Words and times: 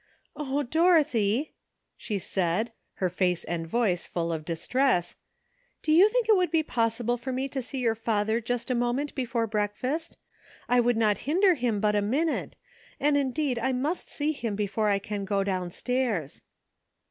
*' 0.15 0.25
O, 0.35 0.63
Dorothy!" 0.63 1.53
she 1.95 2.17
said, 2.17 2.71
her 2.93 3.07
face 3.07 3.43
and 3.43 3.67
voice 3.67 4.07
full 4.07 4.31
of 4.33 4.43
distress, 4.45 5.15
''do 5.83 5.93
you 5.93 6.09
think 6.09 6.27
it 6.27 6.35
would 6.35 6.49
be 6.49 6.63
pos 6.63 6.97
sible 6.99 7.19
for 7.19 7.31
me 7.31 7.47
to 7.49 7.61
see 7.61 7.77
your 7.77 7.93
father 7.93 8.41
just 8.41 8.71
a 8.71 8.73
moment 8.73 9.13
before 9.13 9.45
breakfast? 9.45 10.17
I 10.67 10.79
would 10.79 10.97
not 10.97 11.19
hinder 11.29 11.53
him 11.53 11.79
but 11.79 11.95
a 11.95 12.01
minute, 12.01 12.55
and 12.99 13.15
indeed 13.15 13.59
I 13.59 13.73
must 13.73 14.09
see 14.09 14.31
him 14.31 14.55
before 14.55 14.89
I 14.89 14.97
can 14.97 15.23
go 15.23 15.43
downstairs." 15.43 16.41